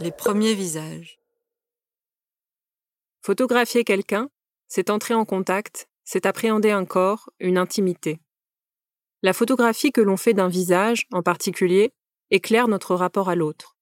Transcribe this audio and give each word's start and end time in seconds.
Les 0.00 0.10
premiers 0.10 0.54
visages. 0.54 1.18
Photographier 3.22 3.84
quelqu'un, 3.84 4.28
c'est 4.66 4.90
entrer 4.90 5.14
en 5.14 5.24
contact, 5.24 5.88
c'est 6.04 6.26
appréhender 6.26 6.70
un 6.70 6.84
corps, 6.84 7.30
une 7.38 7.58
intimité. 7.58 8.20
La 9.22 9.32
photographie 9.32 9.92
que 9.92 10.00
l'on 10.00 10.16
fait 10.16 10.34
d'un 10.34 10.48
visage, 10.48 11.06
en 11.12 11.22
particulier, 11.22 11.92
éclaire 12.30 12.68
notre 12.68 12.94
rapport 12.94 13.28
à 13.28 13.34
l'autre. 13.34 13.76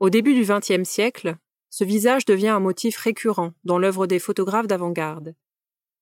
Au 0.00 0.10
début 0.10 0.34
du 0.34 0.42
XXe 0.42 0.88
siècle, 0.88 1.36
ce 1.70 1.84
visage 1.84 2.24
devient 2.24 2.48
un 2.48 2.60
motif 2.60 2.96
récurrent 2.96 3.52
dans 3.64 3.78
l'œuvre 3.78 4.06
des 4.06 4.18
photographes 4.18 4.66
d'avant-garde. 4.66 5.34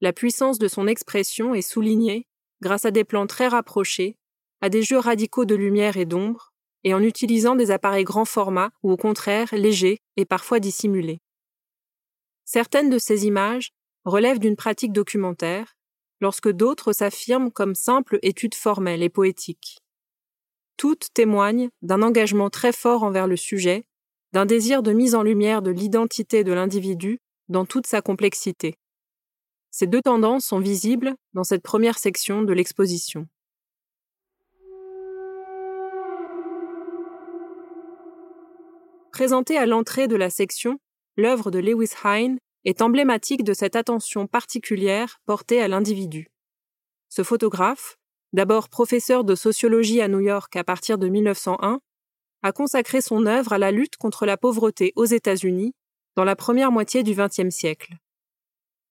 La 0.01 0.13
puissance 0.13 0.59
de 0.59 0.69
son 0.69 0.87
expression 0.87 1.55
est 1.55 1.63
soulignée 1.63 2.27
grâce 2.63 2.85
à 2.85 2.91
des 2.91 3.05
plans 3.05 3.27
très 3.27 3.49
rapprochés, 3.49 4.17
à 4.61 4.69
des 4.69 4.83
jeux 4.83 4.99
radicaux 4.99 5.45
de 5.45 5.55
lumière 5.55 5.97
et 5.97 6.05
d'ombre, 6.05 6.48
et 6.85 6.95
en 6.95 7.03
utilisant 7.03 7.57
des 7.57 7.71
appareils 7.71 8.05
grand 8.05 8.25
format 8.25 8.71
ou 8.83 8.93
au 8.93 8.97
contraire 8.97 9.49
légers 9.53 9.99
et 10.17 10.25
parfois 10.25 10.61
dissimulés. 10.61 11.21
Certaines 12.45 12.91
de 12.91 12.99
ces 12.99 13.27
images 13.27 13.73
relèvent 14.05 14.39
d'une 14.39 14.57
pratique 14.57 14.93
documentaire, 14.93 15.77
lorsque 16.21 16.51
d'autres 16.51 16.93
s'affirment 16.93 17.51
comme 17.51 17.75
simples 17.75 18.19
études 18.23 18.55
formelles 18.55 19.03
et 19.03 19.11
poétiques. 19.11 19.79
Toutes 20.77 21.09
témoignent 21.13 21.69
d'un 21.83 22.03
engagement 22.03 22.51
très 22.51 22.73
fort 22.73 23.03
envers 23.03 23.27
le 23.27 23.37
sujet, 23.37 23.85
d'un 24.33 24.47
désir 24.47 24.83
de 24.83 24.93
mise 24.93 25.15
en 25.15 25.23
lumière 25.23 25.63
de 25.63 25.71
l'identité 25.71 26.45
de 26.45 26.53
l'individu 26.53 27.19
dans 27.49 27.65
toute 27.65 27.87
sa 27.87 28.01
complexité. 28.01 28.77
Ces 29.71 29.87
deux 29.87 30.03
tendances 30.03 30.45
sont 30.45 30.61
visibles 30.61 31.15
dans 31.35 31.45
cette 31.45 31.63
première 31.63 31.99
section 31.99 32.43
de 32.43 32.53
l'exposition. 32.53 33.27
Présentée 39.13 39.57
à 39.57 39.67
l'entrée 39.67 40.07
de 40.07 40.17
la 40.17 40.31
section, 40.31 40.79
l'œuvre 41.17 41.51
de 41.51 41.59
Lewis 41.59 41.91
Hine 42.05 42.39
est 42.65 42.83
emblématique 42.83 43.43
de 43.43 43.55
cette 43.55 43.77
attention 43.77 44.27
particulière 44.27 45.21
portée 45.27 45.63
à 45.63 45.69
l'individu. 45.69 46.29
Ce 47.09 47.23
photographe, 47.23 47.97
d'abord 48.33 48.69
professeur 48.69 49.25
de 49.25 49.35
sociologie 49.35 50.03
à 50.03 50.09
New 50.09 50.21
York 50.21 50.55
à 50.57 50.65
partir 50.65 50.99
de 50.99 51.09
1901, 51.09 51.81
a 52.43 52.53
consacré 52.53 53.01
son 53.01 53.27
œuvre 53.27 53.53
à 53.53 53.59
la 53.59 53.71
lutte 53.71 53.97
contre 53.97 54.27
la 54.27 54.37
pauvreté 54.37 54.93
aux 54.95 55.07
États-Unis 55.07 55.75
dans 56.15 56.25
la 56.25 56.37
première 56.37 56.71
moitié 56.71 57.03
du 57.03 57.15
XXe 57.15 57.51
siècle. 57.51 57.95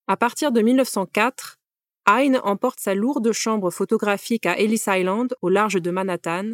À 0.08 0.18
partir 0.18 0.52
de 0.52 0.62
1904, 0.62 1.58
Hine 2.10 2.40
emporte 2.44 2.80
sa 2.80 2.96
lourde 2.96 3.32
chambre 3.32 3.70
photographique 3.70 4.46
à 4.46 4.58
Ellis 4.58 4.84
Island 4.88 5.36
au 5.42 5.50
large 5.50 5.82
de 5.82 5.92
Manhattan 5.92 6.54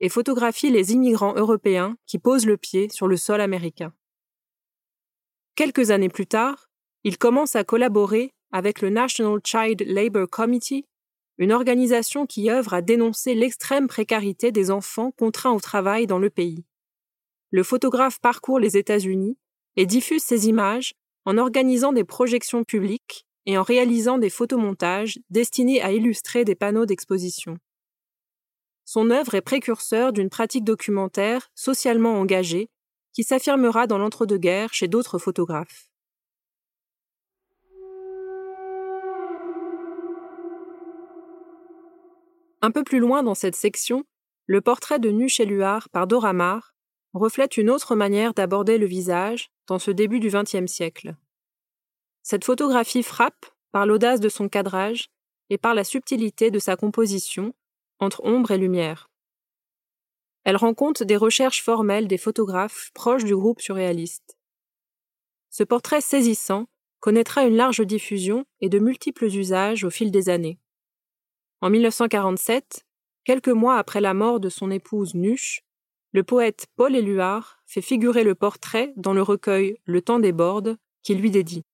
et 0.00 0.08
photographie 0.08 0.70
les 0.70 0.92
immigrants 0.92 1.34
européens 1.34 1.96
qui 2.06 2.18
posent 2.18 2.46
le 2.46 2.56
pied 2.56 2.88
sur 2.90 3.08
le 3.08 3.16
sol 3.16 3.40
américain. 3.40 3.92
Quelques 5.54 5.90
années 5.90 6.08
plus 6.08 6.26
tard, 6.26 6.70
il 7.04 7.18
commence 7.18 7.56
à 7.56 7.64
collaborer 7.64 8.32
avec 8.52 8.80
le 8.80 8.90
National 8.90 9.40
Child 9.44 9.84
Labour 9.86 10.28
Committee, 10.30 10.86
une 11.38 11.52
organisation 11.52 12.26
qui 12.26 12.50
œuvre 12.50 12.74
à 12.74 12.82
dénoncer 12.82 13.34
l'extrême 13.34 13.86
précarité 13.86 14.52
des 14.52 14.70
enfants 14.70 15.12
contraints 15.12 15.52
au 15.52 15.60
travail 15.60 16.06
dans 16.06 16.18
le 16.18 16.30
pays. 16.30 16.64
Le 17.50 17.62
photographe 17.62 18.20
parcourt 18.20 18.58
les 18.58 18.76
États-Unis 18.76 19.38
et 19.76 19.86
diffuse 19.86 20.22
ses 20.22 20.48
images 20.48 20.94
en 21.24 21.38
organisant 21.38 21.92
des 21.92 22.04
projections 22.04 22.64
publiques 22.64 23.26
et 23.46 23.56
en 23.56 23.62
réalisant 23.62 24.18
des 24.18 24.30
photomontages 24.30 25.18
destinés 25.30 25.80
à 25.80 25.92
illustrer 25.92 26.44
des 26.44 26.54
panneaux 26.54 26.86
d'exposition. 26.86 27.58
Son 28.90 29.10
œuvre 29.10 29.34
est 29.34 29.42
précurseur 29.42 30.14
d'une 30.14 30.30
pratique 30.30 30.64
documentaire 30.64 31.50
socialement 31.54 32.18
engagée 32.18 32.70
qui 33.12 33.22
s'affirmera 33.22 33.86
dans 33.86 33.98
l'entre-deux-guerres 33.98 34.72
chez 34.72 34.88
d'autres 34.88 35.18
photographes. 35.18 35.90
Un 42.62 42.70
peu 42.70 42.82
plus 42.82 42.98
loin 42.98 43.22
dans 43.22 43.34
cette 43.34 43.56
section, 43.56 44.04
le 44.46 44.62
portrait 44.62 44.98
de 44.98 45.10
nu 45.10 45.28
chez 45.28 45.44
Luard 45.44 45.90
par 45.90 46.06
Dora 46.06 46.32
Maar 46.32 46.74
reflète 47.12 47.58
une 47.58 47.68
autre 47.68 47.94
manière 47.94 48.32
d'aborder 48.32 48.78
le 48.78 48.86
visage 48.86 49.50
dans 49.66 49.78
ce 49.78 49.90
début 49.90 50.18
du 50.18 50.30
XXe 50.30 50.64
siècle. 50.64 51.14
Cette 52.22 52.46
photographie 52.46 53.02
frappe 53.02 53.44
par 53.70 53.84
l'audace 53.84 54.20
de 54.20 54.30
son 54.30 54.48
cadrage 54.48 55.10
et 55.50 55.58
par 55.58 55.74
la 55.74 55.84
subtilité 55.84 56.50
de 56.50 56.58
sa 56.58 56.74
composition 56.74 57.52
entre 57.98 58.24
ombre 58.24 58.50
et 58.50 58.58
lumière. 58.58 59.10
Elle 60.44 60.56
rend 60.56 60.74
compte 60.74 61.02
des 61.02 61.16
recherches 61.16 61.62
formelles 61.62 62.08
des 62.08 62.18
photographes 62.18 62.90
proches 62.94 63.24
du 63.24 63.36
groupe 63.36 63.60
surréaliste. 63.60 64.38
Ce 65.50 65.62
portrait 65.62 66.00
saisissant 66.00 66.68
connaîtra 67.00 67.44
une 67.44 67.56
large 67.56 67.80
diffusion 67.80 68.44
et 68.60 68.68
de 68.68 68.78
multiples 68.78 69.26
usages 69.26 69.84
au 69.84 69.90
fil 69.90 70.10
des 70.10 70.28
années. 70.28 70.58
En 71.60 71.70
1947, 71.70 72.86
quelques 73.24 73.48
mois 73.48 73.76
après 73.76 74.00
la 74.00 74.14
mort 74.14 74.40
de 74.40 74.48
son 74.48 74.70
épouse 74.70 75.14
Nuche, 75.14 75.62
le 76.12 76.22
poète 76.22 76.66
Paul 76.76 76.96
Éluard 76.96 77.60
fait 77.66 77.82
figurer 77.82 78.24
le 78.24 78.34
portrait 78.34 78.92
dans 78.96 79.12
le 79.12 79.22
recueil 79.22 79.76
Le 79.84 80.00
temps 80.00 80.18
déborde 80.18 80.78
qu'il 81.02 81.20
lui 81.20 81.30
dédie. 81.30 81.64